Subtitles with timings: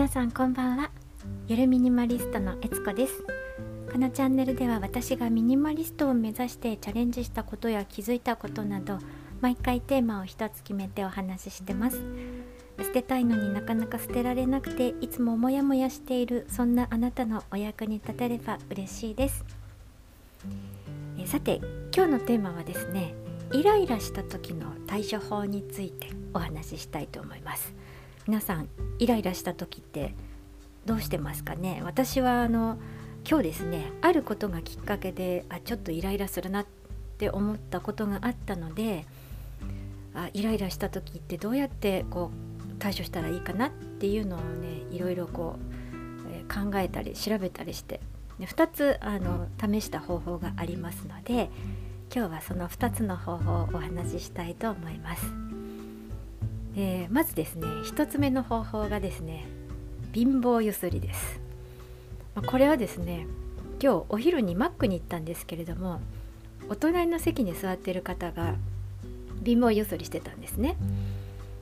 [0.00, 0.90] 皆さんこんばんは。
[1.46, 3.22] ゆるミニマリストのえつこです。
[3.92, 8.96] このチャンネルでは私がミニマリストを目指してチャレンジしたことや気づいたことなど
[9.42, 12.02] 毎回テーマを一つ決めてお話ししてます。
[12.78, 19.44] 捨てたいのになかなか捨てられなくていつもモヤモヤしているそんなあなたのお役に立てれば嬉しいです。
[21.18, 21.60] えさて
[21.94, 23.14] 今日のテーマはですね
[23.52, 27.74] イライラした時の対処法についてお話ししたいと思います。
[28.26, 30.14] 皆さんイライラした時って
[30.84, 31.82] どうしてますかね？
[31.84, 32.78] 私はあの
[33.28, 36.66] 今日ですねあることがきっかけであちょっとイライラするなっ
[37.18, 39.04] て思ったことがあったので
[40.14, 48.00] あイライラした時ってどうやってこう対処したらいいかなっていうのをねいろいろこう、えー、考えたり調べたりして
[48.38, 51.50] で2つあの試した方法がありますので
[52.14, 55.49] 今日はその2つの方法をお話ししたいと思います。
[56.82, 59.44] えー、まずですね1つ目の方法がですね
[60.14, 61.38] 貧乏ゆすりです。
[62.34, 63.26] まこれはですね
[63.82, 66.00] 今日お昼にマックに行ったんですけれども
[66.70, 68.54] お隣の席に座ってる方が
[69.44, 70.78] 貧乏ゆすりしてたんですね。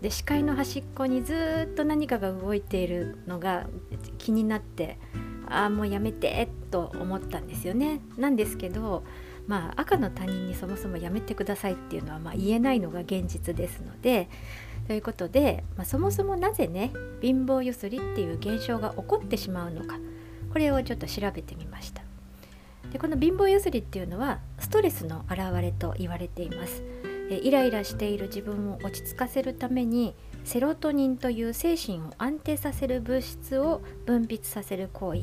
[0.00, 3.66] で視界の端っこにずっと何かが動いているのが
[4.16, 4.96] 気になって
[5.46, 8.00] ああもうやめてと思ったんですよね。
[8.16, 9.04] なんですけど
[9.46, 14.28] まあ、赤の他人にそもそもやめてくださいっていうのはまあ言えないのが現実ですので
[14.86, 19.98] ということで、まあ、そもそもなぜね貧乏ゆすりっていう現象が起こってしまうのか
[20.52, 22.02] これをちょっと調べてみました
[22.92, 26.82] でこの貧乏ゆすりっていうのはストレスの表れと言われています
[27.30, 35.22] えイライラしている自分を落ち着かせるためにセロトニンという精神を安定させる物質を分泌させる行為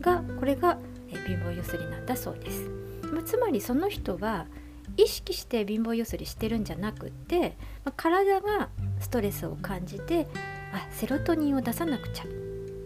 [0.00, 2.70] がこれが貧乏ゆすりなんだそうです。
[3.12, 4.46] まあ、つまりその人は
[4.96, 8.68] 意識して貧乏ゆすりしてるんじゃなくって、まあ、体が
[9.00, 10.26] ストレスを感じて
[10.72, 12.24] あセロトニンを出さなくちゃ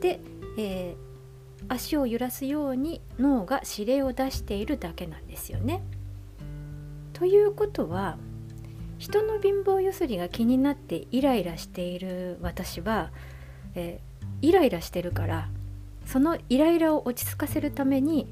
[0.01, 0.21] で、
[0.59, 5.83] えー、足を揺らすように脳が指令を出しているだけなんですよね。
[7.13, 8.17] ということは
[8.99, 13.11] 人の貧乏ゆすりが気になってイライラしている私は、
[13.75, 15.49] えー、イライラしてるから
[16.07, 18.27] そのイライラを落ち着かせるために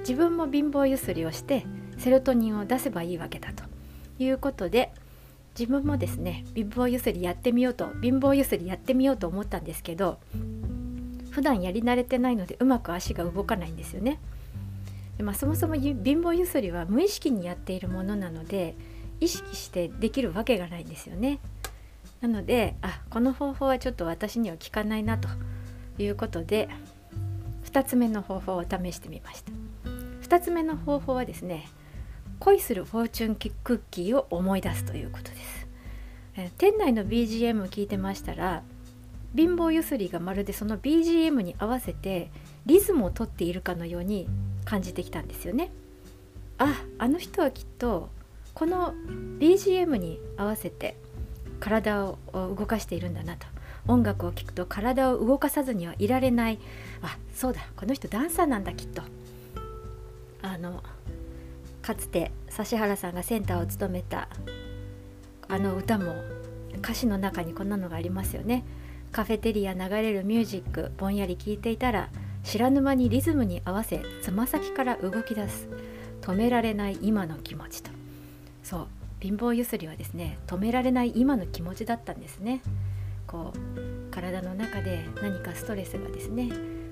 [0.00, 1.64] 自分も貧乏ゆすりをして
[1.98, 3.64] セロトニンを出せばいいわけだと
[4.18, 4.92] いうことで
[5.58, 10.18] 自分もですね貧乏ゆすりやってみようと貧乏ゆすりやってみようと思ったんですけど
[11.30, 14.20] 普段やり慣れてないのでうまく足が動かないんですよね。
[15.16, 18.74] でまあ、そもそも貧乏ゆすりは無意識にやっているものなので
[19.20, 21.38] 意識してできるわけがないんですよね。
[22.20, 25.28] なのであこの方法はちょっと私には効かないなと
[25.98, 26.68] いうことで
[27.66, 29.52] 2つ目の方法を試してみました。
[30.22, 31.68] 2つ目の方法はですね
[32.40, 35.66] 恋するフォーチュンクッキーを思い出すということです、
[36.36, 38.62] え店内の BGM を聞いてましたら
[39.34, 42.30] 貧乏ゆすりがまるでその BGM に合わせて
[42.66, 44.28] リズムをとっているかのように
[44.64, 45.70] 感じてきたんですよね。
[46.56, 48.10] ああの人はきっと
[48.54, 48.94] この
[49.40, 50.96] BGM に合わせて
[51.58, 53.46] 体を動かしているんだなと。
[53.86, 56.58] 音楽を聴くと体を動かさずにはいられない。
[57.02, 59.02] あそうだこの人ダンサーなんだきっと。
[60.42, 60.82] あの
[61.84, 64.30] かつて指原さんがセンターを務めた
[65.48, 66.14] あの歌も
[66.78, 68.64] 歌詞の中にこんなのがありますよね。
[69.12, 72.08] カフェテリア流れるミュージックぼんやり聴いていたら
[72.42, 75.68] 知らぬ間にリズムに合わせつま先から動き出す。
[76.22, 77.90] 止められない今の気持ちと。
[78.62, 78.86] そう
[79.20, 82.62] 貧乏ゆすりはですね止められない今の気持ちだったんですね。
[83.26, 86.48] こう体の中で何かストレスがですね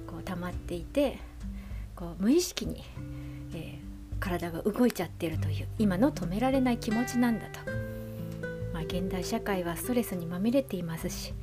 [0.06, 1.18] こう溜まっていて
[1.96, 2.84] こう無意識に
[3.54, 3.91] えー、
[4.22, 7.58] 体が動いちゃってるという今の止められない気持ちなんだと、
[8.72, 11.34] まあ、現代社会はストレスにまみれていますし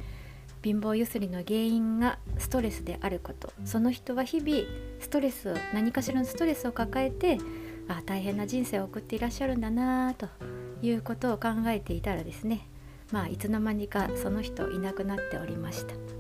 [0.64, 4.64] 貧乏ゆすりの原因がストレスであることその人は日々
[5.00, 7.38] ストレスを何かしらのストレスを抱えて
[7.90, 10.28] あ大変な人生を送っていらっしゃるんだなと
[10.82, 12.68] いうことを考えていたらですね
[13.12, 16.19] まあいつの間にかその人いなくなっておりました。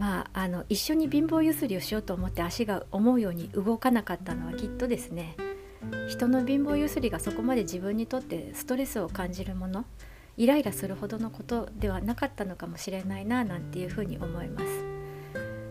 [0.00, 5.36] まあ、あの一緒に貧乏ゆすりをしようと思って足が思うように動かなかったのはきっとですね
[6.08, 9.84] 人の貧乏ゆすりがそこまで自分にとってストレスを感じるもの
[10.38, 14.66] イライラするほどのことではなかったのかもしれないななんていうふうに思います。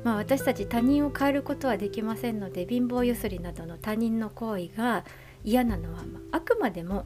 [0.04, 5.04] まあ、私たち他人を変えることはできませんので貧乏ゆすりなどの他人の行為が
[5.44, 7.06] 嫌なのはあくまでも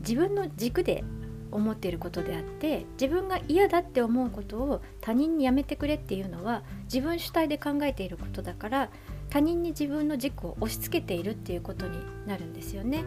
[0.00, 1.04] 自分の軸で
[1.50, 8.90] 思っていることであって自分が嫌だって思うことを他人にやめてくれっていうのは自分主体で考えていることだから
[9.30, 13.04] 他人に自分の軸を押し付けているっていうことになるんですよね。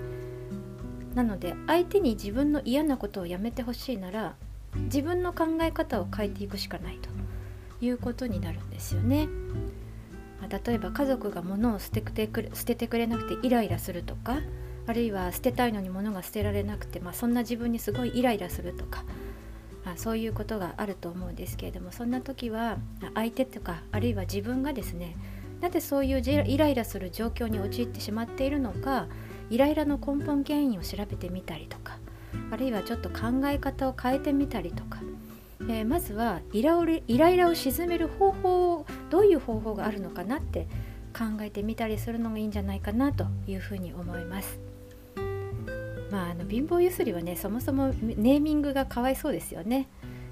[1.15, 4.35] なので相手に自分の嫌なことをやめてほしいなら
[4.75, 7.09] 自分の考え方を変えていくしかないと
[7.83, 9.27] いうことになるんですよね。
[10.49, 14.37] 例えば家族が物を捨ててくれ捨ててくれなくてイライラするとか
[14.87, 19.03] あるいは捨てたいのに物が捨てられなくて、まあ、そんな自分にすごいイライラするとか
[19.85, 22.77] まあそういうことがあると思うんですけれどもそんな時は
[23.13, 25.15] 相手とかあるいは自分がですね
[25.59, 29.07] なぜそういうイライラする状況に陥ってしまっているのか
[29.49, 31.97] イライラの根本原因を調べてみたりとか
[32.49, 34.99] あるいはちょっと考え方を変えてみたりとか、
[35.61, 40.67] えー、まずはイライライラを鎮める方法をどういう方法があるのかなって
[41.13, 44.70] 考えてみたりするのがいいんじゃないかなというふうに思います。
[46.11, 49.87] まあ、あの貧乏ゆすりはねそもそもネーミングがかわいそうですよね。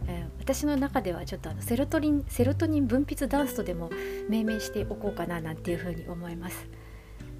[0.07, 3.89] えー、私の中ではちょっとあのセロトニンセロトニン分泌ダンスとでも
[4.27, 6.67] 命名しておこうかななんていうふうに思います。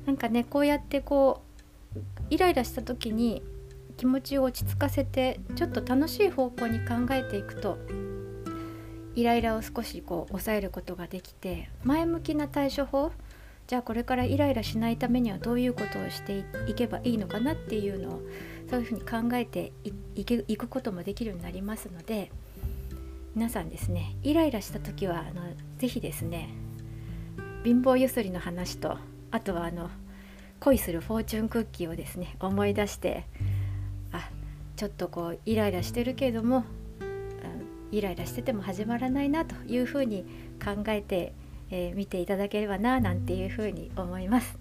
[0.06, 1.44] なんかねこうやってこ
[1.96, 2.00] う
[2.30, 3.44] イライラした時に
[3.98, 7.78] 気持ちを落ち着かせてちょっと楽しい方向に考えていくと
[9.16, 13.12] イライラを少しこう抑えることができて前向きな対処法
[13.70, 18.22] じゃあこれからイライラしないためにはどういうことをしていけばいいのかなっていうのを
[18.68, 19.72] そういうふうに考えて
[20.16, 22.32] いくこともできるようになりますので
[23.36, 25.44] 皆さんですねイライラした時はあの
[25.78, 26.50] ぜひですね
[27.64, 28.98] 貧乏ゆすりの話と
[29.30, 29.92] あとはあの
[30.62, 33.28] 恋するフォーチュンクッキーをですね思い出して
[34.12, 34.32] あ
[34.78, 36.66] ちょっとこうイライラしてるけれども
[37.92, 40.26] イライラしてても始まらないなというふうに
[40.64, 41.34] 考えて
[41.72, 44.58] えー、見ていただければななんていうふうに思います。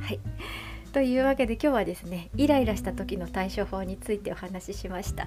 [0.00, 0.20] はい。
[0.92, 5.26] というわけで今日はですねイライラした時の対処法についてお話ししました、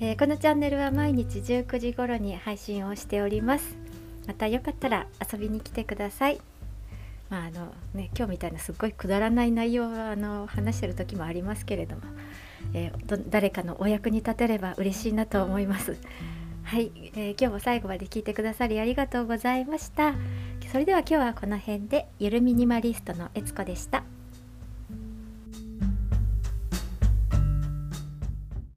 [0.00, 3.76] えー、このチャンネルは毎日19時頃に配信をしております。
[4.26, 6.40] またよかったら遊びに来てください。
[7.30, 12.02] まああのね今日みたいなすっごいくだらない内容はあの話してる時もありますけれども、
[12.74, 15.96] えー、誰かのお役に立てれば嬉しいなと思います。
[16.72, 20.14] はい、えー、今日も最後まで聞いてくださりありがとうございました
[20.70, 24.04] それでは今日はこの辺でゆるミニマリストのえつこでした。